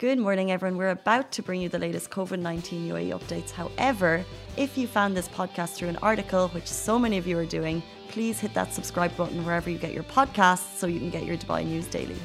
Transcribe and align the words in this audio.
Good 0.00 0.18
morning, 0.18 0.50
everyone. 0.50 0.78
We're 0.78 0.96
about 1.02 1.30
to 1.32 1.42
bring 1.42 1.60
you 1.60 1.68
the 1.68 1.78
latest 1.78 2.08
COVID 2.08 2.38
19 2.38 2.88
UAE 2.88 3.10
updates. 3.18 3.50
However, 3.50 4.24
if 4.56 4.78
you 4.78 4.86
found 4.86 5.14
this 5.14 5.28
podcast 5.28 5.74
through 5.74 5.90
an 5.90 5.98
article, 6.00 6.48
which 6.54 6.66
so 6.66 6.98
many 6.98 7.18
of 7.18 7.26
you 7.26 7.36
are 7.38 7.44
doing, 7.44 7.82
please 8.08 8.40
hit 8.40 8.54
that 8.54 8.72
subscribe 8.72 9.14
button 9.14 9.44
wherever 9.44 9.68
you 9.68 9.76
get 9.76 9.92
your 9.92 10.04
podcasts 10.04 10.78
so 10.78 10.86
you 10.86 10.98
can 11.00 11.10
get 11.10 11.26
your 11.26 11.36
Dubai 11.36 11.66
news 11.66 11.86
daily. 11.86 12.16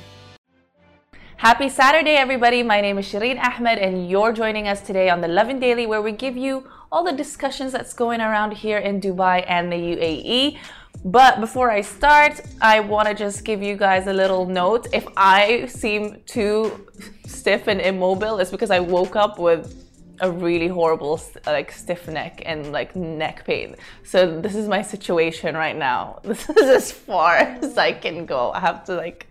Happy 1.35 1.67
Saturday, 1.67 2.15
everybody. 2.15 2.63
My 2.63 2.79
name 2.79 2.97
is 2.97 3.07
Shireen 3.07 3.37
Ahmed, 3.43 3.77
and 3.77 4.09
you're 4.09 4.31
joining 4.31 4.69
us 4.69 4.79
today 4.79 5.09
on 5.09 5.19
the 5.19 5.27
Lovin 5.27 5.59
Daily, 5.59 5.85
where 5.85 6.01
we 6.01 6.13
give 6.13 6.37
you 6.37 6.63
all 6.95 7.03
the 7.03 7.11
discussions 7.11 7.73
that's 7.73 7.93
going 7.93 8.21
around 8.21 8.53
here 8.53 8.77
in 8.77 9.01
Dubai 9.01 9.43
and 9.47 9.69
the 9.69 9.75
UAE. 9.75 10.57
But 11.03 11.41
before 11.41 11.69
I 11.69 11.81
start, 11.81 12.39
I 12.61 12.79
want 12.79 13.09
to 13.09 13.13
just 13.13 13.43
give 13.43 13.61
you 13.61 13.75
guys 13.75 14.07
a 14.07 14.13
little 14.13 14.45
note. 14.45 14.87
If 14.93 15.05
I 15.17 15.65
seem 15.65 16.21
too 16.25 16.87
stiff 17.27 17.67
and 17.67 17.81
immobile, 17.81 18.39
it's 18.39 18.49
because 18.49 18.71
I 18.71 18.79
woke 18.79 19.17
up 19.17 19.37
with 19.37 19.84
a 20.21 20.31
really 20.31 20.67
horrible 20.67 21.19
like 21.45 21.71
stiff 21.71 22.07
neck 22.07 22.41
and 22.45 22.71
like 22.71 22.95
neck 22.95 23.45
pain. 23.45 23.75
So 24.03 24.39
this 24.39 24.55
is 24.55 24.67
my 24.67 24.81
situation 24.81 25.55
right 25.55 25.75
now. 25.75 26.19
This 26.35 26.49
is 26.49 26.69
as 26.69 26.91
far 26.91 27.35
as 27.37 27.77
I 27.77 27.91
can 27.93 28.25
go. 28.25 28.51
I 28.51 28.59
have 28.59 28.83
to 28.85 28.95
like 28.95 29.27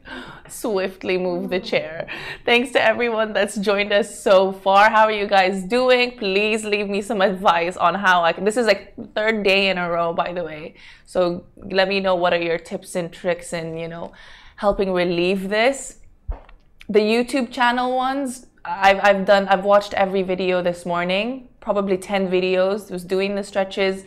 swiftly 0.49 1.19
move 1.19 1.51
the 1.51 1.61
chair. 1.61 2.09
Thanks 2.45 2.73
to 2.73 2.83
everyone 2.83 3.33
that's 3.33 3.57
joined 3.57 3.93
us 3.93 4.23
so 4.23 4.53
far. 4.53 4.91
How 4.91 5.05
are 5.05 5.13
you 5.13 5.27
guys 5.27 5.63
doing? 5.65 6.19
Please 6.19 6.65
leave 6.65 6.89
me 6.89 7.03
some 7.03 7.21
advice 7.21 7.77
on 7.77 7.95
how 7.95 8.23
I 8.23 8.33
can. 8.33 8.45
This 8.45 8.57
is 8.57 8.67
like 8.67 8.95
third 9.15 9.43
day 9.43 9.69
in 9.69 9.79
a 9.79 9.91
row, 9.91 10.13
by 10.13 10.33
the 10.33 10.45
way. 10.45 10.75
So 11.07 11.45
let 11.57 11.89
me 11.89 12.01
know 12.01 12.15
what 12.15 12.33
are 12.33 12.43
your 12.43 12.59
tips 12.59 12.95
and 12.95 13.13
tricks 13.13 13.53
in 13.53 13.77
you 13.77 13.89
know 13.89 14.13
helping 14.57 14.93
relieve 14.93 15.49
this. 15.49 15.99
The 16.89 17.01
YouTube 17.01 17.51
channel 17.51 17.97
ones 17.97 18.47
I've, 18.65 19.01
I've 19.03 19.27
done 19.27 19.47
I've 19.49 19.65
watched 19.65 19.93
every 19.95 20.23
video 20.23 20.63
this 20.63 20.87
morning, 20.87 21.49
probably 21.61 21.99
10 21.99 22.29
videos, 22.29 22.91
was 22.91 23.05
doing 23.05 23.35
the 23.35 23.45
stretches. 23.45 24.05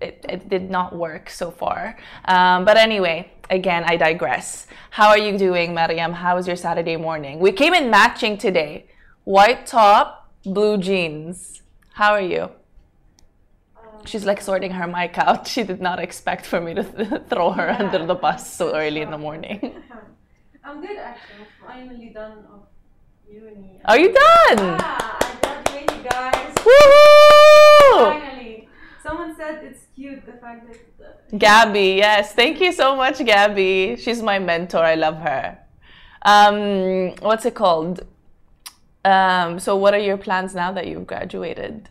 It, 0.00 0.24
it 0.28 0.48
did 0.48 0.70
not 0.70 0.96
work 0.96 1.30
so 1.30 1.50
far. 1.50 1.96
Um, 2.24 2.64
but 2.64 2.76
anyway, 2.76 3.30
again, 3.48 3.84
I 3.86 3.96
digress. 3.96 4.66
How 4.90 5.08
are 5.08 5.18
you 5.18 5.38
doing, 5.38 5.74
Mariam? 5.74 6.12
How 6.12 6.36
was 6.36 6.46
your 6.46 6.56
Saturday 6.56 6.96
morning? 6.96 7.38
We 7.38 7.52
came 7.52 7.74
in 7.74 7.90
matching 7.90 8.38
today. 8.38 8.86
White 9.24 9.66
top, 9.66 10.32
blue 10.42 10.78
jeans. 10.78 11.62
How 11.92 12.12
are 12.12 12.20
you? 12.20 12.50
She's 14.06 14.24
like 14.24 14.40
sorting 14.40 14.72
her 14.72 14.86
mic 14.86 15.18
out. 15.18 15.46
She 15.46 15.62
did 15.62 15.80
not 15.80 16.00
expect 16.00 16.46
for 16.46 16.60
me 16.60 16.74
to 16.74 16.82
th 16.82 17.22
throw 17.28 17.50
her 17.52 17.66
yeah. 17.66 17.82
under 17.82 18.06
the 18.06 18.14
bus 18.14 18.52
so 18.52 18.74
early 18.74 19.02
in 19.02 19.10
the 19.10 19.18
morning. 19.18 19.60
I'm 20.64 20.80
good 20.80 20.96
actually. 20.96 21.44
I'm 21.44 21.68
finally 21.68 22.08
done 22.08 22.44
Are 23.84 23.98
you 23.98 24.12
done? 24.12 24.58
Yeah, 24.58 25.08
I 25.10 25.38
graduated, 25.42 26.04
guys. 26.10 26.54
Woohoo! 26.54 28.20
Finally. 28.20 28.68
Someone 29.02 29.34
said 29.34 29.64
it's 29.64 29.86
cute 29.94 30.26
the 30.26 30.32
fact 30.32 30.68
that. 30.98 31.38
Gabby, 31.38 31.94
yes. 31.96 32.34
Thank 32.34 32.60
you 32.60 32.72
so 32.72 32.94
much, 32.94 33.24
Gabby. 33.24 33.96
She's 33.98 34.22
my 34.22 34.38
mentor. 34.38 34.84
I 34.84 34.96
love 34.96 35.16
her. 35.16 35.58
Um, 36.22 37.14
what's 37.20 37.46
it 37.46 37.54
called? 37.54 38.06
Um, 39.04 39.58
so, 39.58 39.76
what 39.76 39.94
are 39.94 39.98
your 39.98 40.18
plans 40.18 40.54
now 40.54 40.72
that 40.72 40.86
you've 40.86 41.06
graduated? 41.06 41.88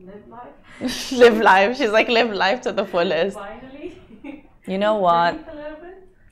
Live 0.00 0.28
life. 0.28 1.12
live 1.12 1.38
life. 1.38 1.76
She's 1.76 1.90
like, 1.90 2.08
live 2.08 2.32
life 2.32 2.60
to 2.62 2.72
the 2.72 2.86
fullest. 2.92 3.36
Finally. 3.36 3.98
You 4.66 4.78
know 4.78 4.96
what? 5.06 5.34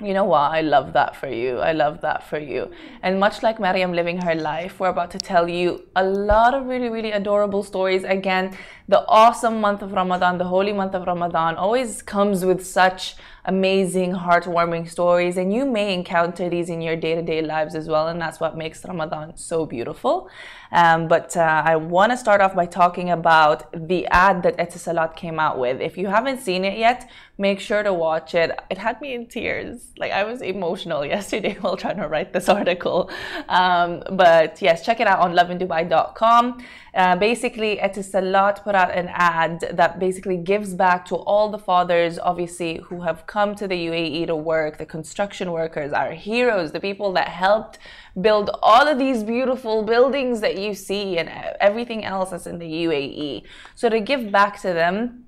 You 0.00 0.14
know 0.14 0.26
what? 0.26 0.52
I 0.52 0.60
love 0.60 0.92
that 0.92 1.16
for 1.16 1.26
you. 1.26 1.58
I 1.58 1.72
love 1.72 2.02
that 2.02 2.22
for 2.22 2.38
you. 2.38 2.70
And 3.02 3.18
much 3.18 3.42
like 3.42 3.58
Mariam 3.58 3.92
living 3.92 4.22
her 4.22 4.36
life, 4.36 4.78
we're 4.78 4.90
about 4.90 5.10
to 5.10 5.18
tell 5.18 5.48
you 5.48 5.88
a 5.96 6.04
lot 6.04 6.54
of 6.54 6.66
really, 6.66 6.88
really 6.88 7.10
adorable 7.10 7.64
stories. 7.64 8.04
Again, 8.04 8.56
the 8.86 9.04
awesome 9.08 9.60
month 9.60 9.82
of 9.82 9.90
Ramadan, 9.90 10.38
the 10.38 10.44
holy 10.44 10.72
month 10.72 10.94
of 10.94 11.04
Ramadan, 11.04 11.56
always 11.56 12.00
comes 12.00 12.44
with 12.44 12.64
such 12.64 13.16
amazing, 13.48 14.12
heartwarming 14.12 14.88
stories. 14.88 15.38
And 15.38 15.52
you 15.52 15.64
may 15.64 15.94
encounter 15.94 16.50
these 16.50 16.68
in 16.68 16.82
your 16.82 16.96
day 16.96 17.14
to 17.14 17.22
day 17.22 17.40
lives 17.40 17.74
as 17.74 17.88
well. 17.88 18.08
And 18.08 18.20
that's 18.20 18.38
what 18.38 18.56
makes 18.56 18.84
Ramadan 18.84 19.36
so 19.36 19.64
beautiful. 19.64 20.28
Um, 20.70 21.08
but 21.08 21.34
uh, 21.34 21.62
I 21.64 21.76
want 21.76 22.12
to 22.12 22.18
start 22.18 22.42
off 22.42 22.54
by 22.54 22.66
talking 22.66 23.08
about 23.10 23.58
the 23.88 24.06
ad 24.08 24.42
that 24.42 24.58
Etisalat 24.58 25.16
came 25.16 25.40
out 25.40 25.58
with. 25.58 25.80
If 25.80 25.96
you 25.96 26.08
haven't 26.08 26.40
seen 26.42 26.62
it 26.64 26.78
yet, 26.78 27.10
make 27.38 27.58
sure 27.58 27.82
to 27.82 27.92
watch 27.92 28.34
it. 28.34 28.50
It 28.68 28.76
had 28.76 29.00
me 29.00 29.14
in 29.14 29.26
tears. 29.26 29.92
Like 29.96 30.12
I 30.12 30.24
was 30.24 30.42
emotional 30.42 31.06
yesterday 31.16 31.56
while 31.60 31.76
trying 31.76 31.96
to 31.96 32.08
write 32.08 32.34
this 32.34 32.48
article. 32.50 33.10
Um, 33.48 34.02
but 34.12 34.60
yes, 34.60 34.84
check 34.84 35.00
it 35.00 35.06
out 35.06 35.20
on 35.20 35.34
lovindubai.com. 35.34 36.62
Uh, 36.94 37.14
basically, 37.16 37.76
Etisalat 37.76 38.64
put 38.64 38.74
out 38.74 38.90
an 38.90 39.08
ad 39.12 39.60
that 39.72 40.00
basically 40.00 40.36
gives 40.36 40.74
back 40.74 41.04
to 41.06 41.14
all 41.14 41.48
the 41.48 41.58
fathers, 41.58 42.18
obviously, 42.18 42.78
who 42.88 43.02
have 43.02 43.24
come 43.26 43.37
to 43.56 43.68
the 43.68 43.74
UAE 43.88 44.26
to 44.26 44.36
work, 44.36 44.78
the 44.78 44.86
construction 44.86 45.52
workers, 45.52 45.92
our 45.92 46.12
heroes, 46.12 46.72
the 46.72 46.80
people 46.80 47.12
that 47.12 47.28
helped 47.28 47.78
build 48.20 48.50
all 48.62 48.86
of 48.88 48.98
these 48.98 49.22
beautiful 49.22 49.82
buildings 49.82 50.40
that 50.40 50.58
you 50.58 50.74
see 50.74 51.18
and 51.18 51.28
everything 51.60 52.04
else 52.04 52.30
that's 52.30 52.46
in 52.46 52.58
the 52.58 52.70
UAE. 52.86 53.44
So 53.74 53.88
to 53.88 54.00
give 54.00 54.32
back 54.32 54.60
to 54.62 54.72
them, 54.72 55.24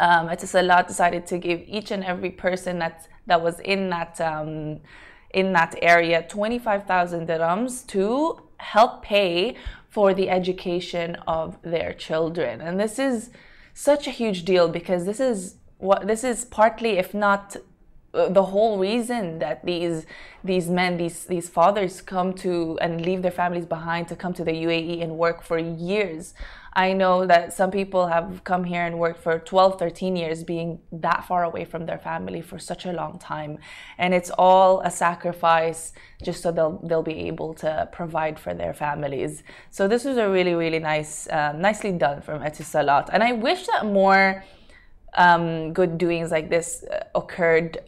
um, 0.00 0.28
Etisalat 0.28 0.86
decided 0.86 1.26
to 1.28 1.38
give 1.38 1.62
each 1.66 1.90
and 1.90 2.04
every 2.04 2.30
person 2.30 2.78
that 2.80 3.08
that 3.26 3.40
was 3.42 3.60
in 3.60 3.90
that 3.90 4.20
um, 4.20 4.80
in 5.32 5.52
that 5.52 5.74
area 5.82 6.24
25,000 6.28 7.28
dirhams 7.28 7.86
to 7.88 8.40
help 8.58 9.02
pay 9.02 9.56
for 9.88 10.14
the 10.14 10.30
education 10.30 11.16
of 11.26 11.58
their 11.62 11.92
children. 11.92 12.60
And 12.60 12.78
this 12.78 12.98
is 12.98 13.30
such 13.74 14.06
a 14.06 14.10
huge 14.10 14.44
deal 14.44 14.68
because 14.68 15.04
this 15.04 15.20
is 15.20 15.56
what 15.84 16.06
this 16.06 16.24
is 16.24 16.44
partly, 16.46 16.92
if 17.04 17.12
not 17.12 17.56
the 18.12 18.44
whole 18.44 18.78
reason 18.78 19.40
that 19.40 19.64
these 19.64 20.06
these 20.44 20.68
men 20.70 20.96
these 20.96 21.24
these 21.24 21.48
fathers 21.48 22.00
come 22.00 22.32
to 22.32 22.78
and 22.80 23.04
leave 23.04 23.22
their 23.22 23.36
families 23.42 23.66
behind 23.66 24.06
to 24.06 24.14
come 24.14 24.32
to 24.32 24.44
the 24.44 24.52
UAE 24.52 25.02
and 25.02 25.18
work 25.18 25.42
for 25.42 25.58
years. 25.58 26.34
I 26.76 26.92
know 26.92 27.26
that 27.26 27.52
some 27.52 27.70
people 27.70 28.08
have 28.08 28.42
come 28.42 28.64
here 28.64 28.84
and 28.84 28.98
worked 28.98 29.20
for 29.22 29.38
12 29.38 29.78
13 29.78 30.16
years 30.16 30.44
being 30.44 30.80
that 30.92 31.24
far 31.26 31.42
away 31.44 31.64
from 31.64 31.86
their 31.86 31.98
family 31.98 32.40
for 32.40 32.58
such 32.58 32.84
a 32.86 32.92
long 32.92 33.18
time. 33.18 33.58
And 33.98 34.14
it's 34.14 34.30
all 34.30 34.80
a 34.80 34.90
sacrifice 34.90 35.92
just 36.22 36.40
so 36.42 36.52
they'll 36.52 36.78
they'll 36.86 37.10
be 37.14 37.26
able 37.30 37.52
to 37.54 37.88
provide 37.92 38.38
for 38.38 38.54
their 38.54 38.74
families. 38.74 39.42
So 39.70 39.88
this 39.88 40.04
was 40.04 40.16
a 40.18 40.28
really 40.28 40.54
really 40.54 40.78
nice 40.78 41.28
um, 41.32 41.60
nicely 41.60 41.92
done 41.92 42.22
from 42.22 42.42
Etisalat. 42.42 43.10
And 43.12 43.24
I 43.24 43.32
wish 43.32 43.66
that 43.66 43.86
more 43.86 44.44
um, 45.14 45.72
good 45.72 45.98
doings 45.98 46.30
like 46.30 46.50
this 46.50 46.84
uh, 46.84 47.04
occurred 47.14 47.78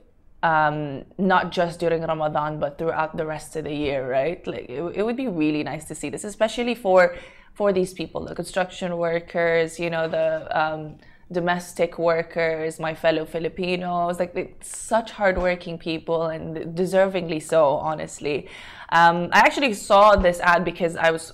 um, 0.43 1.05
not 1.19 1.51
just 1.51 1.81
during 1.81 2.03
Ramadan, 2.03 2.61
but 2.61 2.79
throughout 2.79 3.17
the 3.17 3.27
rest 3.27 3.57
of 3.57 3.65
the 3.65 3.75
year, 3.75 4.09
right? 4.09 4.47
Like 4.47 4.69
it, 4.69 4.81
it 4.95 5.03
would 5.03 5.17
be 5.17 5.29
really 5.29 5.63
nice 5.63 5.85
to 5.87 5.95
see 5.95 6.09
this, 6.11 6.25
especially 6.25 6.75
for 6.75 7.17
for 7.55 7.73
these 7.73 7.95
people, 7.95 8.27
the 8.27 8.35
construction 8.35 8.99
workers, 8.99 9.81
you 9.81 9.89
know, 9.89 10.07
the 10.09 10.47
um, 10.53 10.99
domestic 11.33 11.99
workers, 11.99 12.79
my 12.79 12.95
fellow 12.95 13.25
Filipinos, 13.25 14.19
like 14.19 14.59
such 14.61 15.11
hardworking 15.11 15.79
people 15.79 16.27
and 16.27 16.77
deservingly 16.77 17.43
so, 17.43 17.77
honestly. 17.77 18.47
Um, 18.91 19.31
I 19.33 19.39
actually 19.39 19.73
saw 19.73 20.17
this 20.17 20.39
ad 20.41 20.67
because 20.67 20.97
I 20.97 21.11
was 21.11 21.33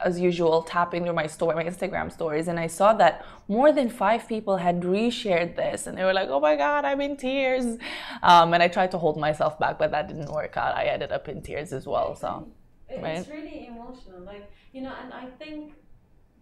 as 0.00 0.20
usual, 0.20 0.62
tapping 0.62 1.04
through 1.04 1.14
my 1.14 1.26
story, 1.26 1.54
my 1.54 1.64
Instagram 1.64 2.12
stories, 2.12 2.48
and 2.48 2.58
I 2.60 2.66
saw 2.66 2.92
that 2.94 3.24
more 3.48 3.72
than 3.72 3.88
five 3.88 4.28
people 4.28 4.56
had 4.58 4.82
reshared 4.82 5.56
this, 5.56 5.86
and 5.86 5.96
they 5.96 6.04
were 6.04 6.12
like, 6.12 6.28
"Oh 6.28 6.40
my 6.40 6.56
God, 6.56 6.84
I'm 6.84 7.00
in 7.00 7.16
tears," 7.16 7.78
um, 8.22 8.52
and 8.54 8.62
I 8.62 8.68
tried 8.68 8.90
to 8.92 8.98
hold 8.98 9.16
myself 9.18 9.58
back, 9.58 9.78
but 9.78 9.90
that 9.92 10.08
didn't 10.08 10.30
work 10.32 10.56
out. 10.56 10.76
I 10.76 10.84
ended 10.84 11.12
up 11.12 11.28
in 11.28 11.42
tears 11.42 11.72
as 11.72 11.86
well. 11.86 12.14
So, 12.14 12.48
right? 12.96 13.18
it's 13.18 13.28
really 13.28 13.68
emotional, 13.68 14.20
like 14.24 14.50
you 14.72 14.82
know, 14.82 14.94
and 15.02 15.12
I 15.12 15.26
think 15.38 15.72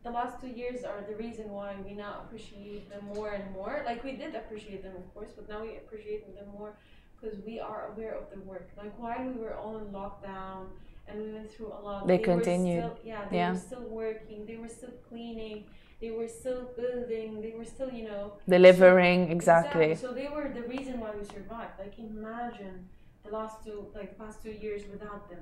the 0.03 0.11
last 0.11 0.41
two 0.41 0.49
years 0.49 0.85
are 0.85 1.05
the 1.09 1.17
reason 1.17 1.49
why 1.49 1.75
we 1.85 1.95
now 1.95 2.23
appreciate 2.25 2.91
them 2.91 3.05
more 3.15 3.33
and 3.33 3.51
more. 3.53 3.83
Like 3.87 4.05
we 4.05 4.13
did 4.13 4.35
appreciate 4.35 4.83
them, 4.83 4.97
of 4.97 5.15
course, 5.15 5.31
but 5.35 5.49
now 5.49 5.63
we 5.63 5.77
appreciate 5.77 6.27
them 6.37 6.47
more 6.53 6.75
because 7.21 7.39
we 7.47 7.59
are 7.59 7.93
aware 7.93 8.15
of 8.15 8.25
the 8.33 8.41
work. 8.41 8.69
Like 8.77 8.93
while 8.99 9.25
we 9.25 9.33
were 9.41 9.55
all 9.55 9.79
in 9.79 9.87
lockdown 9.87 10.67
and 11.09 11.21
we 11.23 11.33
went 11.33 11.51
through 11.53 11.69
a 11.69 11.81
lot. 11.83 12.07
They, 12.07 12.17
they 12.17 12.23
continued. 12.23 12.85
Still, 12.85 12.99
yeah, 13.05 13.25
they 13.31 13.37
yeah. 13.37 13.53
were 13.53 13.59
still 13.59 13.89
working. 13.89 14.47
They 14.47 14.57
were 14.57 14.69
still 14.69 14.95
cleaning. 15.09 15.65
They 16.01 16.11
were 16.11 16.29
still 16.29 16.71
building. 16.77 17.41
They 17.41 17.53
were 17.57 17.65
still, 17.65 17.91
you 17.91 18.05
know, 18.05 18.33
delivering. 18.49 19.27
So, 19.27 19.33
exactly. 19.33 19.93
exactly. 19.93 20.09
So 20.09 20.15
they 20.15 20.29
were 20.29 20.51
the 20.53 20.63
reason 20.63 21.01
why 21.01 21.11
we 21.19 21.25
survived. 21.25 21.73
Like 21.79 21.99
imagine 21.99 22.89
the 23.25 23.31
last 23.31 23.65
two, 23.65 23.87
like 23.95 24.17
the 24.17 24.25
past 24.25 24.43
two 24.43 24.53
years 24.53 24.83
without 24.91 25.29
them. 25.31 25.41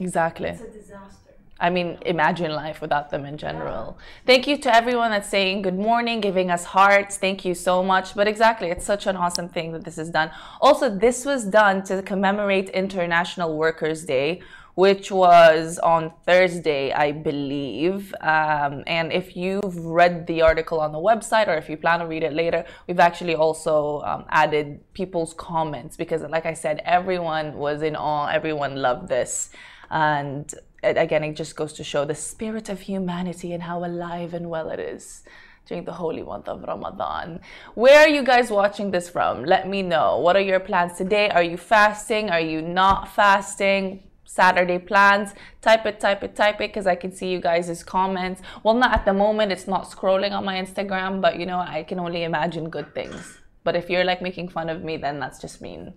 Exactly. 0.00 0.48
It's 0.48 0.62
a 0.62 0.70
disaster. 0.70 1.30
I 1.60 1.70
mean, 1.70 1.98
imagine 2.04 2.50
life 2.52 2.80
without 2.80 3.10
them 3.10 3.24
in 3.24 3.38
general. 3.38 3.96
Thank 4.26 4.48
you 4.48 4.58
to 4.58 4.74
everyone 4.74 5.12
that's 5.12 5.28
saying 5.28 5.62
good 5.62 5.78
morning, 5.78 6.20
giving 6.20 6.50
us 6.50 6.64
hearts. 6.64 7.16
Thank 7.16 7.44
you 7.44 7.54
so 7.54 7.82
much. 7.82 8.14
But 8.16 8.26
exactly, 8.26 8.70
it's 8.70 8.84
such 8.84 9.06
an 9.06 9.16
awesome 9.16 9.48
thing 9.48 9.70
that 9.72 9.84
this 9.84 9.96
is 9.96 10.10
done. 10.10 10.30
Also, 10.60 10.90
this 10.90 11.24
was 11.24 11.44
done 11.44 11.84
to 11.84 12.02
commemorate 12.02 12.70
International 12.70 13.56
Workers' 13.56 14.04
Day, 14.04 14.42
which 14.74 15.12
was 15.12 15.78
on 15.78 16.12
Thursday, 16.26 16.92
I 16.92 17.12
believe. 17.12 18.14
Um, 18.20 18.82
and 18.86 19.12
if 19.12 19.36
you've 19.36 19.76
read 19.78 20.26
the 20.26 20.42
article 20.42 20.80
on 20.80 20.92
the 20.92 20.98
website 20.98 21.46
or 21.46 21.54
if 21.54 21.68
you 21.68 21.76
plan 21.76 22.00
to 22.00 22.06
read 22.06 22.24
it 22.24 22.32
later, 22.32 22.64
we've 22.88 23.00
actually 23.00 23.36
also 23.36 24.00
um, 24.00 24.24
added 24.30 24.80
people's 24.92 25.34
comments 25.34 25.96
because, 25.96 26.22
like 26.22 26.46
I 26.46 26.54
said, 26.54 26.82
everyone 26.84 27.54
was 27.54 27.82
in 27.82 27.94
awe, 27.94 28.26
everyone 28.26 28.76
loved 28.76 29.08
this. 29.08 29.50
And 29.90 30.52
again, 30.82 31.22
it 31.22 31.34
just 31.34 31.54
goes 31.54 31.72
to 31.74 31.84
show 31.84 32.04
the 32.04 32.14
spirit 32.14 32.68
of 32.68 32.80
humanity 32.80 33.52
and 33.52 33.62
how 33.62 33.84
alive 33.84 34.34
and 34.34 34.50
well 34.50 34.70
it 34.70 34.80
is 34.80 35.22
during 35.66 35.84
the 35.84 35.92
holy 35.92 36.22
month 36.22 36.48
of 36.48 36.62
Ramadan. 36.62 37.40
Where 37.74 38.00
are 38.00 38.08
you 38.08 38.22
guys 38.22 38.50
watching 38.50 38.90
this 38.90 39.08
from? 39.08 39.44
Let 39.44 39.68
me 39.68 39.82
know. 39.82 40.18
What 40.18 40.36
are 40.36 40.40
your 40.40 40.60
plans 40.60 40.98
today? 40.98 41.30
Are 41.30 41.42
you 41.42 41.56
fasting? 41.56 42.28
Are 42.28 42.40
you 42.40 42.60
not 42.60 43.08
fasting? 43.14 44.02
Saturday 44.24 44.78
plans. 44.78 45.34
Type 45.62 45.86
it, 45.86 46.00
type 46.00 46.22
it, 46.22 46.34
type 46.34 46.56
it 46.56 46.70
because 46.70 46.86
I 46.86 46.96
can 46.96 47.12
see 47.12 47.30
you 47.30 47.40
guys' 47.40 47.82
comments. 47.82 48.42
Well, 48.62 48.74
not 48.74 48.92
at 48.92 49.04
the 49.04 49.14
moment, 49.14 49.52
it's 49.52 49.66
not 49.66 49.90
scrolling 49.90 50.32
on 50.32 50.44
my 50.44 50.60
Instagram, 50.60 51.20
but 51.20 51.38
you 51.38 51.46
know, 51.46 51.58
I 51.58 51.82
can 51.82 51.98
only 51.98 52.24
imagine 52.24 52.68
good 52.70 52.94
things. 52.94 53.38
But 53.64 53.76
if 53.76 53.88
you're 53.88 54.04
like 54.04 54.20
making 54.22 54.48
fun 54.48 54.68
of 54.68 54.82
me, 54.82 54.96
then 54.96 55.18
that's 55.20 55.40
just 55.40 55.62
mean. 55.62 55.94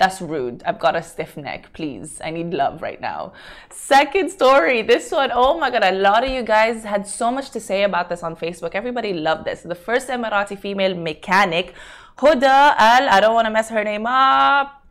That's 0.00 0.22
rude. 0.22 0.62
I've 0.64 0.78
got 0.78 0.96
a 0.96 1.02
stiff 1.02 1.36
neck. 1.36 1.74
Please. 1.74 2.22
I 2.24 2.30
need 2.30 2.54
love 2.54 2.80
right 2.80 2.98
now. 2.98 3.34
Second 3.68 4.30
story. 4.30 4.80
This 4.80 5.10
one, 5.12 5.30
oh 5.30 5.58
my 5.58 5.68
God. 5.70 5.82
A 5.84 5.92
lot 5.92 6.24
of 6.24 6.30
you 6.30 6.42
guys 6.42 6.84
had 6.84 7.06
so 7.06 7.30
much 7.30 7.50
to 7.50 7.60
say 7.60 7.82
about 7.82 8.08
this 8.08 8.22
on 8.22 8.34
Facebook. 8.34 8.70
Everybody 8.72 9.12
loved 9.12 9.44
this. 9.44 9.60
The 9.60 9.74
first 9.74 10.08
Emirati 10.08 10.58
female 10.58 10.94
mechanic, 10.94 11.74
Huda 12.16 12.74
Al, 12.78 13.10
I 13.10 13.20
don't 13.20 13.34
want 13.34 13.44
to 13.44 13.50
mess 13.50 13.68
her 13.68 13.84
name 13.84 14.06
up. 14.06 14.82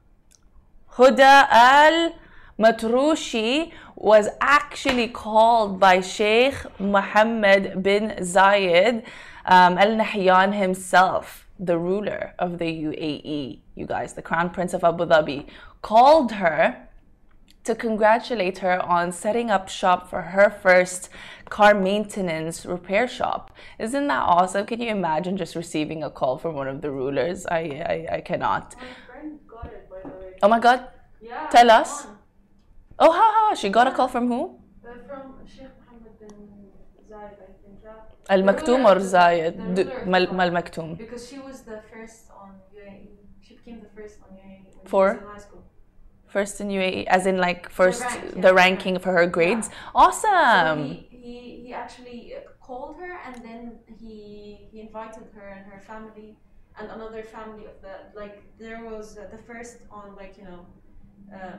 Huda 0.92 1.48
Al 1.50 2.14
Matrushi 2.60 3.72
was 3.96 4.28
actually 4.42 5.08
called 5.08 5.80
by 5.80 6.02
Sheikh 6.02 6.56
Mohammed 6.80 7.82
bin 7.82 8.10
Zayed 8.20 9.04
um, 9.46 9.78
Al 9.78 9.96
Nahyan 9.96 10.54
himself 10.54 11.48
the 11.60 11.78
ruler 11.78 12.34
of 12.40 12.58
the 12.58 12.66
UAE, 12.66 13.60
you 13.76 13.86
guys, 13.86 14.14
the 14.14 14.22
Crown 14.22 14.50
Prince 14.50 14.74
of 14.74 14.84
Abu 14.84 15.06
Dhabi, 15.06 15.46
called 15.82 16.34
her 16.34 16.88
to 17.66 17.76
congratulate 17.76 18.60
her 18.60 18.82
on 18.86 19.12
setting 19.12 19.52
up 19.52 19.68
shop 19.68 20.10
for 20.10 20.22
her 20.22 20.50
first 20.50 21.10
car 21.50 21.74
maintenance 21.74 22.66
repair 22.66 23.08
shop. 23.08 23.52
Isn't 23.78 24.08
that 24.08 24.22
awesome? 24.22 24.66
Can 24.66 24.82
you 24.82 24.90
imagine 24.90 25.36
just 25.36 25.56
receiving 25.56 26.04
a 26.04 26.10
call 26.10 26.38
from 26.38 26.56
one 26.56 26.68
of 26.68 26.82
the 26.82 26.92
rulers? 26.92 27.46
I 27.46 27.60
I, 27.60 28.16
I 28.18 28.22
cannot. 28.22 28.76
My 28.78 28.84
friend 29.08 29.40
got 29.48 29.66
it, 29.66 29.90
by 29.90 30.10
the 30.10 30.16
way. 30.16 30.34
Oh 30.42 30.48
my 30.48 30.60
god. 30.60 30.88
Yeah. 31.22 31.48
Tell 31.48 31.70
us. 31.70 32.06
on. 32.06 32.19
Oh? 33.52 33.56
She 33.56 33.70
got 33.70 33.88
a 33.88 33.92
call 33.92 34.08
from 34.08 34.28
who? 34.28 34.42
Uh, 34.86 34.96
from 35.08 35.24
Sheikh 35.46 35.72
Mohammed 35.80 36.20
bin 36.20 36.72
Zayed, 37.10 37.38
I 37.48 37.52
think. 37.62 37.80
Yeah. 37.84 38.36
Al 38.36 38.42
Maktoum 38.44 38.86
or 38.86 38.96
Zayed? 39.00 39.76
The 39.76 39.84
D- 39.86 39.92
ruler 40.06 40.24
of 40.24 40.32
Mal 40.34 40.50
Maktoum. 40.52 40.98
Because 40.98 41.28
she 41.30 41.40
was 41.40 41.62
the 41.62 41.82
first 41.92 42.30
on 42.32 42.52
UAE. 42.74 43.10
She 43.42 43.56
became 43.56 43.80
the 43.82 43.90
first 43.96 44.18
on 44.26 44.30
UAE 44.38 44.90
For? 44.90 45.12
in 45.12 45.18
high 45.34 45.38
school. 45.38 45.64
First 46.28 46.62
in 46.62 46.70
UAE, 46.70 47.06
as 47.08 47.26
in 47.26 47.38
like 47.38 47.70
first 47.70 48.16
rank, 48.16 48.42
the 48.44 48.54
ranking 48.54 49.00
for 49.00 49.12
her 49.14 49.26
grades. 49.26 49.68
So 49.68 49.74
Awesome. 49.96 50.82
he, 50.94 51.08
he, 51.12 51.36
he 51.66 51.74
actually 51.74 52.36
uh, 52.36 52.40
called 52.62 52.98
her 52.98 53.14
and 53.26 53.36
then 53.44 53.80
he, 54.00 54.68
he 54.72 54.82
invited 54.82 55.26
her 55.34 55.48
and 55.58 55.66
her 55.72 55.80
family 55.80 56.38
and 56.78 56.90
another 56.92 57.24
family 57.24 57.66
of 57.66 57.82
the 57.82 57.96
like 58.16 58.38
there 58.58 58.86
was 58.86 59.18
uh, 59.18 59.28
the 59.32 59.38
first 59.50 59.78
on 59.92 60.16
like 60.16 60.38
you 60.38 60.44
know 60.46 60.66
uh, 61.34 61.58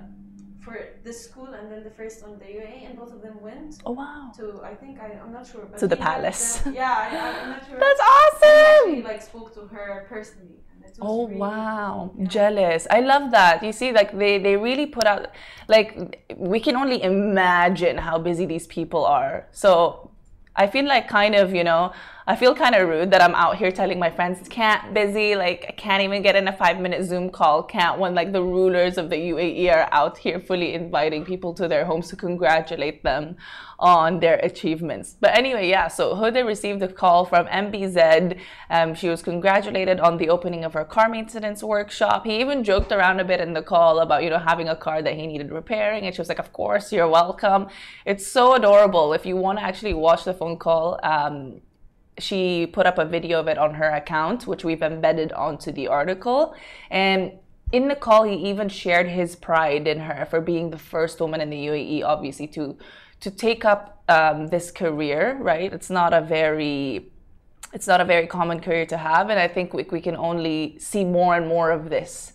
for 0.58 0.76
this 1.04 1.24
school 1.24 1.48
and 1.54 1.70
then 1.70 1.82
the 1.84 1.90
first 1.90 2.22
on 2.22 2.38
the 2.38 2.44
UAE 2.56 2.84
and 2.86 2.96
both 2.96 3.12
of 3.12 3.22
them 3.22 3.40
went 3.40 3.80
Oh 3.86 3.92
wow. 3.92 4.30
to 4.36 4.62
I 4.64 4.74
think 4.74 4.98
I 5.00 5.18
I'm 5.22 5.32
not 5.32 5.46
sure 5.46 5.66
but 5.70 5.78
To 5.80 5.86
the 5.88 5.96
palace. 5.96 6.58
them- 6.58 6.74
yeah 6.82 6.94
I, 7.06 7.40
I'm 7.42 7.48
not 7.50 7.62
sure 7.66 7.78
That's 7.84 8.00
he 8.00 8.48
actually 8.48 9.00
awesome. 9.00 9.02
like 9.02 9.22
spoke 9.22 9.54
to 9.54 9.60
her 9.74 10.06
personally 10.08 10.60
and 10.72 10.82
it 10.84 10.88
was 10.88 10.98
Oh 11.02 11.26
really, 11.26 11.38
wow, 11.38 12.12
yeah. 12.18 12.26
jealous. 12.28 12.86
I 12.90 13.00
love 13.00 13.30
that. 13.30 13.62
You 13.62 13.72
see, 13.72 13.90
like 13.92 14.16
they 14.18 14.38
they 14.38 14.56
really 14.56 14.84
put 14.86 15.06
out 15.06 15.28
like 15.68 16.22
we 16.36 16.60
can 16.60 16.76
only 16.76 17.02
imagine 17.02 17.96
how 17.96 18.18
busy 18.18 18.44
these 18.44 18.66
people 18.66 19.04
are. 19.06 19.46
So 19.50 20.10
I 20.56 20.66
feel 20.66 20.84
like 20.86 21.08
kind 21.08 21.34
of, 21.34 21.54
you 21.54 21.64
know, 21.64 21.92
I 22.26 22.36
feel 22.36 22.54
kind 22.54 22.74
of 22.74 22.88
rude 22.88 23.10
that 23.12 23.22
I'm 23.22 23.34
out 23.34 23.56
here 23.56 23.72
telling 23.72 23.98
my 23.98 24.10
friends 24.10 24.46
can't 24.48 24.92
busy, 24.92 25.34
like 25.34 25.64
I 25.68 25.72
can't 25.72 26.02
even 26.02 26.20
get 26.22 26.36
in 26.36 26.48
a 26.48 26.52
five 26.52 26.78
minute 26.78 27.04
Zoom 27.04 27.30
call, 27.30 27.62
can't 27.62 27.98
when 27.98 28.14
like 28.14 28.32
the 28.32 28.42
rulers 28.42 28.98
of 28.98 29.08
the 29.08 29.16
UAE 29.16 29.72
are 29.72 29.88
out 29.90 30.18
here 30.18 30.38
fully 30.38 30.74
inviting 30.74 31.24
people 31.24 31.54
to 31.54 31.66
their 31.66 31.86
homes 31.86 32.08
to 32.08 32.16
congratulate 32.16 33.02
them 33.02 33.36
on 33.78 34.20
their 34.20 34.36
achievements. 34.42 35.16
But 35.18 35.36
anyway, 35.36 35.70
yeah, 35.70 35.88
so 35.88 36.14
Huda 36.14 36.46
received 36.46 36.82
a 36.82 36.88
call 36.88 37.24
from 37.24 37.46
MBZ. 37.46 38.38
Um, 38.68 38.94
she 38.94 39.08
was 39.08 39.22
congratulated 39.22 39.98
on 39.98 40.18
the 40.18 40.28
opening 40.28 40.64
of 40.64 40.74
her 40.74 40.84
car 40.84 41.08
maintenance 41.08 41.62
workshop. 41.62 42.26
He 42.26 42.40
even 42.40 42.62
joked 42.62 42.92
around 42.92 43.20
a 43.20 43.24
bit 43.24 43.40
in 43.40 43.54
the 43.54 43.62
call 43.62 44.00
about, 44.00 44.22
you 44.22 44.28
know, 44.28 44.38
having 44.38 44.68
a 44.68 44.76
car 44.76 45.00
that 45.00 45.14
he 45.14 45.26
needed 45.26 45.50
repairing. 45.50 46.04
And 46.04 46.14
she 46.14 46.20
was 46.20 46.28
like, 46.28 46.38
of 46.38 46.52
course, 46.52 46.92
you're 46.92 47.08
welcome. 47.08 47.68
It's 48.04 48.26
so 48.26 48.54
adorable. 48.54 49.14
If 49.14 49.24
you 49.24 49.36
want 49.36 49.58
to 49.58 49.64
actually 49.64 49.94
watch 49.94 50.24
the 50.24 50.34
phone 50.34 50.58
call, 50.58 51.00
um, 51.02 51.62
she 52.20 52.66
put 52.66 52.86
up 52.86 52.98
a 52.98 53.04
video 53.04 53.40
of 53.40 53.48
it 53.48 53.58
on 53.58 53.74
her 53.74 53.90
account, 53.90 54.46
which 54.46 54.64
we've 54.64 54.82
embedded 54.82 55.32
onto 55.32 55.72
the 55.72 55.88
article. 55.88 56.54
And 56.90 57.32
in 57.72 57.88
the 57.88 57.94
call, 57.94 58.24
he 58.24 58.34
even 58.50 58.68
shared 58.68 59.08
his 59.08 59.36
pride 59.36 59.86
in 59.86 60.00
her 60.00 60.26
for 60.26 60.40
being 60.40 60.70
the 60.70 60.78
first 60.78 61.20
woman 61.20 61.40
in 61.40 61.50
the 61.50 61.66
UAE, 61.66 62.04
obviously, 62.04 62.46
to 62.48 62.76
to 63.20 63.30
take 63.30 63.66
up 63.66 64.02
um, 64.08 64.48
this 64.48 64.70
career. 64.70 65.36
Right? 65.40 65.72
It's 65.72 65.90
not 65.90 66.12
a 66.12 66.20
very 66.20 67.10
it's 67.72 67.86
not 67.86 68.00
a 68.00 68.04
very 68.04 68.26
common 68.26 68.60
career 68.60 68.86
to 68.86 68.96
have, 68.96 69.30
and 69.30 69.38
I 69.38 69.46
think 69.46 69.72
we, 69.72 69.84
we 69.90 70.00
can 70.00 70.16
only 70.16 70.76
see 70.78 71.04
more 71.04 71.36
and 71.36 71.46
more 71.46 71.70
of 71.70 71.88
this 71.88 72.32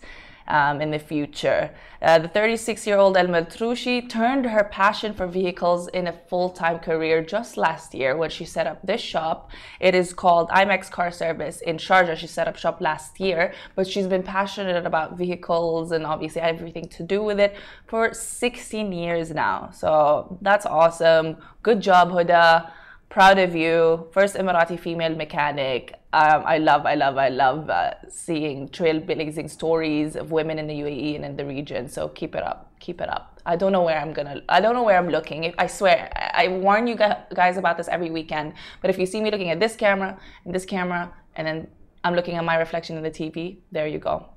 um, 0.48 0.80
in 0.80 0.90
the 0.90 0.98
future. 0.98 1.70
Uh, 2.02 2.18
the 2.18 2.28
36 2.28 2.86
year 2.86 2.98
old 2.98 3.16
El 3.16 3.26
Maltroushi 3.26 4.08
turned 4.08 4.46
her 4.46 4.64
passion 4.64 5.14
for 5.14 5.26
vehicles 5.26 5.88
in 5.88 6.06
a 6.06 6.12
full 6.12 6.50
time 6.50 6.78
career 6.78 7.22
just 7.22 7.56
last 7.56 7.94
year 7.94 8.16
when 8.16 8.30
she 8.30 8.44
set 8.44 8.66
up 8.66 8.84
this 8.86 9.00
shop. 9.00 9.50
It 9.80 9.94
is 9.94 10.12
called 10.12 10.48
IMEX 10.50 10.90
Car 10.90 11.10
Service 11.10 11.60
in 11.60 11.76
Sharjah. 11.78 12.16
She 12.16 12.26
set 12.26 12.48
up 12.48 12.56
shop 12.56 12.80
last 12.80 13.18
year, 13.18 13.52
but 13.74 13.86
she's 13.86 14.06
been 14.06 14.22
passionate 14.22 14.86
about 14.86 15.16
vehicles 15.16 15.92
and 15.92 16.06
obviously 16.06 16.42
everything 16.42 16.88
to 16.90 17.02
do 17.02 17.22
with 17.22 17.40
it 17.40 17.56
for 17.86 18.12
16 18.12 18.92
years 18.92 19.30
now. 19.30 19.70
So 19.72 20.38
that's 20.42 20.66
awesome. 20.66 21.38
Good 21.62 21.80
job, 21.80 22.10
Huda. 22.10 22.70
Proud 23.08 23.38
of 23.38 23.54
you. 23.54 24.08
First 24.12 24.34
Emirati 24.34 24.78
female 24.78 25.14
mechanic. 25.14 25.94
Um, 26.12 26.42
I 26.44 26.58
love, 26.58 26.86
I 26.86 26.94
love, 26.94 27.16
I 27.16 27.28
love 27.28 27.70
uh, 27.70 27.94
seeing 28.08 28.68
trailblazing 28.68 29.48
stories 29.50 30.16
of 30.16 30.32
women 30.32 30.58
in 30.58 30.66
the 30.66 30.74
UAE 30.74 31.16
and 31.16 31.24
in 31.24 31.36
the 31.36 31.44
region. 31.44 31.88
So 31.88 32.08
keep 32.08 32.34
it 32.34 32.42
up, 32.42 32.72
keep 32.80 33.00
it 33.00 33.08
up. 33.08 33.40
I 33.46 33.54
don't 33.54 33.70
know 33.70 33.82
where 33.82 33.98
I'm 33.98 34.12
gonna, 34.12 34.42
I 34.48 34.60
don't 34.60 34.74
know 34.74 34.82
where 34.82 34.98
I'm 34.98 35.08
looking. 35.08 35.54
I 35.56 35.66
swear, 35.66 36.10
I, 36.34 36.48
warn 36.48 36.86
you 36.86 36.96
guys 36.96 37.56
about 37.56 37.76
this 37.76 37.86
every 37.88 38.10
weekend. 38.10 38.54
But 38.80 38.90
if 38.90 38.98
you 38.98 39.06
see 39.06 39.20
me 39.20 39.30
looking 39.30 39.50
at 39.50 39.60
this 39.60 39.76
camera 39.76 40.18
and 40.44 40.54
this 40.54 40.64
camera, 40.64 41.12
and 41.36 41.46
then 41.46 41.68
I'm 42.02 42.14
looking 42.14 42.34
at 42.34 42.44
my 42.44 42.56
reflection 42.56 42.96
in 42.96 43.02
the 43.02 43.10
TV, 43.10 43.58
there 43.70 43.86
you 43.86 43.98
go. 43.98 44.30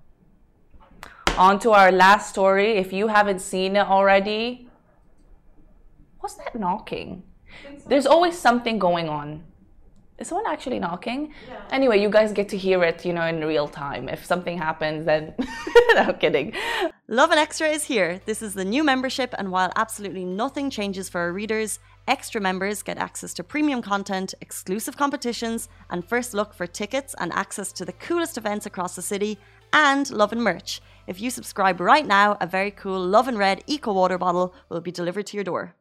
On 1.37 1.59
to 1.59 1.71
our 1.71 1.91
last 1.91 2.29
story. 2.29 2.73
If 2.73 2.93
you 2.93 3.07
haven't 3.07 3.39
seen 3.39 3.75
it 3.75 3.87
already, 3.87 4.69
what's 6.19 6.35
that 6.35 6.59
knocking? 6.59 7.23
There's 7.87 8.05
always 8.05 8.37
something 8.37 8.79
going 8.79 9.09
on. 9.09 9.43
Is 10.19 10.27
someone 10.27 10.51
actually 10.51 10.79
knocking? 10.79 11.33
Yeah. 11.47 11.61
Anyway, 11.71 12.01
you 12.01 12.09
guys 12.09 12.33
get 12.33 12.49
to 12.49 12.57
hear 12.57 12.83
it, 12.83 13.05
you 13.05 13.13
know, 13.13 13.25
in 13.25 13.39
real 13.39 13.69
time. 13.69 14.09
If 14.09 14.25
something 14.25 14.57
happens, 14.57 15.05
then 15.05 15.33
no 15.39 16.01
I'm 16.01 16.17
kidding. 16.17 16.53
Lovin 17.07 17.37
Extra 17.37 17.69
is 17.69 17.85
here. 17.85 18.19
This 18.25 18.41
is 18.41 18.53
the 18.53 18.65
new 18.65 18.83
membership, 18.83 19.33
and 19.37 19.49
while 19.49 19.71
absolutely 19.77 20.25
nothing 20.25 20.69
changes 20.69 21.07
for 21.07 21.21
our 21.21 21.31
readers, 21.31 21.79
extra 22.05 22.41
members 22.41 22.83
get 22.83 22.97
access 22.97 23.33
to 23.35 23.45
premium 23.45 23.81
content, 23.81 24.33
exclusive 24.41 24.97
competitions, 24.97 25.69
and 25.89 26.03
first 26.03 26.33
look 26.33 26.53
for 26.53 26.67
tickets 26.67 27.15
and 27.17 27.31
access 27.31 27.71
to 27.71 27.85
the 27.85 27.93
coolest 27.93 28.37
events 28.37 28.65
across 28.65 28.97
the 28.97 29.01
city, 29.01 29.39
and 29.71 30.11
Love 30.11 30.33
and 30.33 30.43
merch. 30.43 30.81
If 31.07 31.21
you 31.21 31.29
subscribe 31.29 31.79
right 31.79 32.05
now, 32.05 32.37
a 32.41 32.45
very 32.45 32.71
cool 32.71 32.99
Love 32.99 33.29
and 33.29 33.37
Red 33.37 33.63
Eco 33.67 33.93
Water 33.93 34.17
bottle 34.17 34.53
will 34.67 34.81
be 34.81 34.91
delivered 34.91 35.27
to 35.27 35.37
your 35.37 35.45
door. 35.45 35.75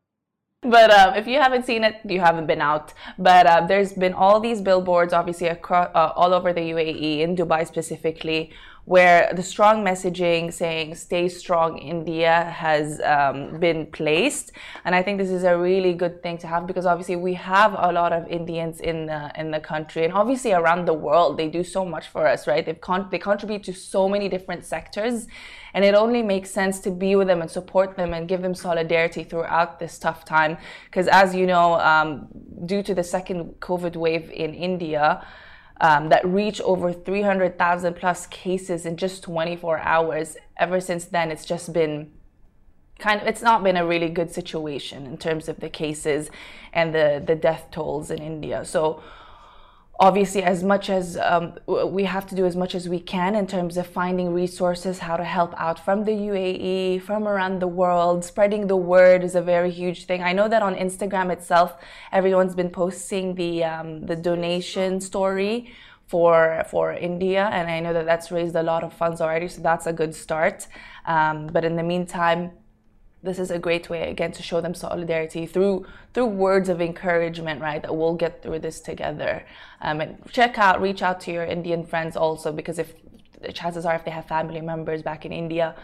But 0.62 0.90
um, 0.90 1.14
if 1.14 1.28
you 1.28 1.38
haven't 1.38 1.66
seen 1.66 1.84
it, 1.84 2.00
you 2.04 2.18
haven't 2.18 2.46
been 2.46 2.60
out. 2.60 2.92
But 3.16 3.46
uh, 3.46 3.66
there's 3.66 3.92
been 3.92 4.12
all 4.12 4.40
these 4.40 4.60
billboards, 4.60 5.12
obviously, 5.12 5.46
across, 5.46 5.88
uh, 5.94 6.12
all 6.16 6.34
over 6.34 6.52
the 6.52 6.60
UAE, 6.60 7.20
in 7.20 7.36
Dubai 7.36 7.64
specifically, 7.64 8.50
where 8.88 9.30
the 9.34 9.42
strong 9.42 9.84
messaging 9.84 10.50
saying 10.50 10.94
"Stay 10.94 11.28
strong, 11.28 11.76
India" 11.76 12.44
has 12.44 13.02
um, 13.02 13.60
been 13.60 13.84
placed, 13.98 14.52
and 14.86 14.94
I 14.94 15.02
think 15.02 15.18
this 15.18 15.28
is 15.28 15.44
a 15.44 15.54
really 15.58 15.92
good 15.92 16.22
thing 16.22 16.38
to 16.38 16.46
have 16.46 16.66
because 16.66 16.86
obviously 16.86 17.16
we 17.16 17.34
have 17.34 17.76
a 17.76 17.92
lot 17.92 18.14
of 18.14 18.26
Indians 18.28 18.80
in 18.80 19.04
the 19.04 19.30
in 19.36 19.50
the 19.50 19.60
country, 19.60 20.04
and 20.06 20.14
obviously 20.14 20.52
around 20.52 20.86
the 20.86 20.94
world 20.94 21.36
they 21.36 21.48
do 21.48 21.62
so 21.62 21.84
much 21.84 22.08
for 22.08 22.26
us, 22.26 22.46
right? 22.46 22.64
They've 22.64 22.80
con- 22.80 23.08
they 23.10 23.18
contribute 23.18 23.62
to 23.64 23.74
so 23.74 24.08
many 24.08 24.26
different 24.30 24.64
sectors, 24.64 25.26
and 25.74 25.84
it 25.84 25.94
only 25.94 26.22
makes 26.22 26.50
sense 26.50 26.80
to 26.80 26.90
be 26.90 27.14
with 27.14 27.28
them 27.28 27.42
and 27.42 27.50
support 27.50 27.94
them 27.98 28.14
and 28.14 28.26
give 28.26 28.40
them 28.40 28.54
solidarity 28.54 29.22
throughout 29.22 29.78
this 29.78 29.98
tough 29.98 30.24
time. 30.24 30.56
Because 30.86 31.08
as 31.08 31.34
you 31.34 31.46
know, 31.46 31.74
um, 31.80 32.28
due 32.64 32.82
to 32.82 32.94
the 32.94 33.04
second 33.04 33.60
COVID 33.60 33.96
wave 33.96 34.30
in 34.30 34.54
India 34.54 35.22
um, 35.80 36.08
that 36.08 36.26
reach 36.26 36.60
over 36.62 36.92
300,000 36.92 37.94
plus 37.94 38.26
cases 38.26 38.84
in 38.84 38.96
just 38.96 39.22
24 39.22 39.78
hours. 39.78 40.36
Ever 40.56 40.80
since 40.80 41.04
then, 41.04 41.30
it's 41.30 41.44
just 41.44 41.72
been 41.72 42.10
kind 42.98 43.20
of, 43.20 43.28
it's 43.28 43.42
not 43.42 43.62
been 43.62 43.76
a 43.76 43.86
really 43.86 44.08
good 44.08 44.32
situation 44.32 45.06
in 45.06 45.16
terms 45.16 45.48
of 45.48 45.60
the 45.60 45.68
cases 45.68 46.30
and 46.72 46.94
the, 46.94 47.22
the 47.24 47.34
death 47.34 47.66
tolls 47.70 48.10
in 48.10 48.18
India. 48.18 48.64
So, 48.64 49.02
obviously 50.00 50.42
as 50.44 50.62
much 50.62 50.88
as 50.88 51.16
um, 51.16 51.54
we 51.66 52.04
have 52.04 52.26
to 52.28 52.34
do 52.34 52.46
as 52.46 52.54
much 52.54 52.74
as 52.74 52.88
we 52.88 53.00
can 53.00 53.34
in 53.34 53.46
terms 53.46 53.76
of 53.76 53.86
finding 53.86 54.32
resources 54.32 55.00
how 55.00 55.16
to 55.16 55.24
help 55.24 55.52
out 55.58 55.84
from 55.84 56.04
the 56.04 56.12
uae 56.12 57.02
from 57.02 57.26
around 57.26 57.60
the 57.60 57.66
world. 57.66 58.24
Spreading 58.24 58.68
the 58.68 58.76
word 58.76 59.24
is 59.24 59.34
a 59.34 59.42
very 59.42 59.70
huge 59.70 60.04
thing. 60.04 60.22
I 60.22 60.32
know 60.32 60.48
that 60.48 60.62
on 60.62 60.74
instagram 60.76 61.32
itself 61.32 61.76
everyone's 62.12 62.54
been 62.54 62.70
posting 62.70 63.34
the 63.34 63.64
um, 63.64 64.06
the 64.06 64.14
donation 64.14 65.00
story 65.00 65.72
for 66.06 66.64
for 66.70 66.92
india 66.92 67.50
and 67.52 67.68
i 67.70 67.80
know 67.80 67.92
that 67.92 68.06
that's 68.06 68.30
raised 68.30 68.56
a 68.56 68.62
lot 68.62 68.82
of 68.82 68.94
funds 68.94 69.20
already 69.20 69.46
so 69.46 69.60
that's 69.60 69.86
a 69.86 69.92
good 69.92 70.14
start. 70.14 70.66
Um, 71.06 71.48
but 71.48 71.64
in 71.64 71.76
the 71.76 71.82
meantime 71.82 72.52
this 73.22 73.38
is 73.38 73.50
a 73.50 73.58
great 73.58 73.90
way 73.90 74.10
again 74.10 74.32
to 74.32 74.42
show 74.42 74.60
them 74.60 74.74
solidarity 74.74 75.46
through 75.46 75.86
through 76.14 76.26
words 76.26 76.68
of 76.68 76.80
encouragement 76.80 77.60
right 77.60 77.82
that 77.82 77.94
we'll 77.94 78.14
get 78.14 78.42
through 78.42 78.60
this 78.60 78.80
together. 78.80 79.44
Um, 79.80 80.00
and 80.00 80.18
check 80.30 80.58
out 80.58 80.80
reach 80.80 81.02
out 81.02 81.20
to 81.22 81.32
your 81.32 81.44
indian 81.44 81.84
friends 81.84 82.16
also 82.16 82.52
because 82.52 82.78
if 82.78 82.94
the 83.40 83.52
chances 83.52 83.84
are 83.84 83.94
if 83.94 84.04
they 84.04 84.10
have 84.10 84.26
family 84.26 84.60
members 84.60 85.02
back 85.02 85.24
in 85.24 85.32
india 85.32 85.74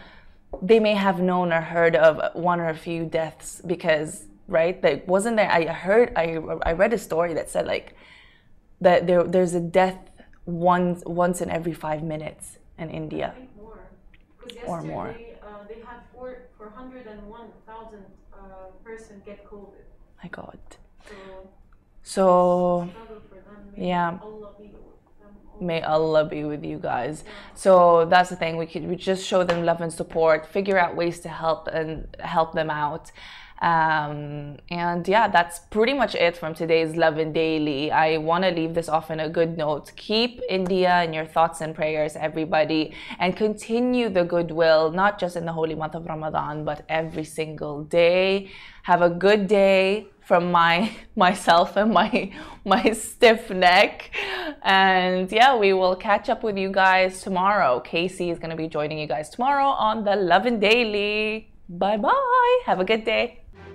they 0.61 0.79
may 0.79 0.93
have 0.93 1.19
known 1.19 1.51
or 1.51 1.61
heard 1.61 1.95
of 1.95 2.35
one 2.35 2.59
or 2.59 2.69
a 2.69 2.75
few 2.75 3.05
deaths 3.05 3.61
because 3.65 4.25
right 4.47 4.81
that 4.81 5.07
wasn't 5.07 5.35
there. 5.35 5.51
I 5.51 5.65
heard 5.65 6.13
i 6.15 6.37
i 6.63 6.71
read 6.71 6.93
a 6.93 6.97
story 6.97 7.33
that 7.33 7.49
said 7.49 7.65
like 7.65 7.95
that 8.79 9.07
there 9.07 9.23
there's 9.23 9.53
a 9.53 9.59
death 9.59 9.97
once 10.45 11.03
once 11.05 11.41
in 11.41 11.49
every 11.49 11.73
five 11.73 12.03
minutes 12.03 12.57
in 12.77 12.89
india. 12.89 13.33
More. 13.57 13.79
or 14.67 14.81
more 14.83 15.15
they 15.67 15.81
had 15.81 15.99
four 16.13 16.49
401,000 16.57 17.99
uh, 18.33 18.37
person 18.83 19.21
get 19.25 19.45
COVID. 19.45 19.85
My 20.23 20.29
God. 20.29 20.59
So, 21.05 21.13
so 22.03 22.89
yeah. 23.75 24.17
May 25.61 25.81
Allah 25.81 26.25
be 26.25 26.43
with 26.43 26.65
you 26.65 26.77
guys. 26.77 27.23
So 27.53 28.05
that's 28.05 28.29
the 28.29 28.35
thing. 28.35 28.57
We 28.57 28.65
could 28.65 28.87
we 28.87 28.95
just 28.97 29.25
show 29.25 29.43
them 29.43 29.63
love 29.63 29.79
and 29.79 29.91
support, 29.91 30.45
figure 30.45 30.77
out 30.77 30.95
ways 30.95 31.21
to 31.21 31.29
help 31.29 31.67
and 31.67 32.13
help 32.19 32.53
them 32.53 32.69
out. 32.69 33.11
Um, 33.61 34.57
and 34.69 35.07
yeah, 35.07 35.27
that's 35.29 35.59
pretty 35.59 35.93
much 35.93 36.13
it 36.13 36.35
from 36.35 36.53
today's 36.53 36.95
Lovin 36.95 37.31
Daily. 37.31 37.91
I 37.91 38.17
want 38.17 38.43
to 38.43 38.51
leave 38.51 38.73
this 38.73 38.89
off 38.89 39.09
on 39.09 39.19
a 39.21 39.29
good 39.29 39.57
note. 39.57 39.91
Keep 39.95 40.41
India 40.49 41.03
in 41.03 41.13
your 41.13 41.25
thoughts 41.25 41.61
and 41.61 41.73
prayers, 41.73 42.15
everybody, 42.15 42.93
and 43.19 43.35
continue 43.35 44.09
the 44.09 44.25
goodwill, 44.25 44.91
not 44.91 45.19
just 45.19 45.37
in 45.37 45.45
the 45.45 45.53
holy 45.53 45.75
month 45.75 45.95
of 45.95 46.05
Ramadan, 46.05 46.65
but 46.65 46.83
every 46.89 47.23
single 47.23 47.83
day. 47.83 48.51
Have 48.83 49.01
a 49.01 49.09
good 49.09 49.47
day 49.47 50.07
from 50.25 50.51
my 50.51 50.91
myself 51.15 51.77
and 51.77 51.93
my 51.93 52.31
my 52.65 52.91
stiff 52.91 53.49
neck 53.49 54.11
and 54.63 55.31
yeah 55.31 55.55
we 55.55 55.71
will 55.71 55.95
catch 55.95 56.29
up 56.29 56.43
with 56.43 56.57
you 56.57 56.71
guys 56.71 57.21
tomorrow 57.21 57.79
casey 57.79 58.31
is 58.31 58.39
going 58.39 58.49
to 58.49 58.55
be 58.55 58.67
joining 58.67 58.97
you 58.97 59.07
guys 59.07 59.29
tomorrow 59.29 59.65
on 59.65 60.03
the 60.03 60.15
lovin 60.15 60.59
daily 60.59 61.47
bye 61.69 61.97
bye 61.97 62.59
have 62.65 62.79
a 62.79 62.85
good 62.85 63.05
day 63.05 63.44